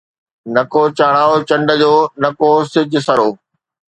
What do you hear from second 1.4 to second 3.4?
چنڊ جو، نڪو سـِـج سرو